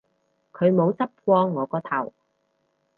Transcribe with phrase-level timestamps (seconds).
[0.51, 2.11] 佢冇執過我個頭